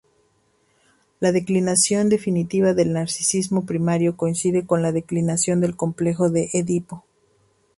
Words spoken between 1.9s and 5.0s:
definitiva del narcisismo primario coincide con la